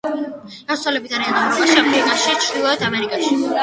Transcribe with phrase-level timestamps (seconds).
[0.05, 3.45] გავრცელებული არიან ევროპაში, აფრიკაში, ჩრდილოეთ ამერიკაში.